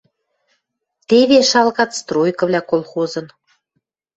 Теве 1.07 1.39
шалгат 1.49 1.91
стройкывлӓ 1.99 2.61
колхозын; 2.69 3.25